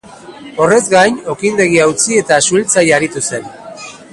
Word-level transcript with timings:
Horrez 0.63 0.79
gain, 0.93 1.19
okindegia 1.35 1.85
utzi 1.93 2.17
eta 2.23 2.41
suhiltzaile 2.47 2.99
aritu 2.99 3.25
zen. 3.29 3.49